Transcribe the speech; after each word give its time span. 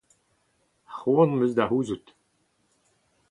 C’hoant 0.95 1.33
am 1.33 1.43
eus 1.45 1.53
da 1.57 1.65
c’houzout. 1.69 2.07